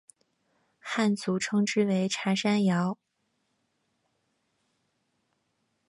[0.79, 2.97] 汉族称之为茶山瑶。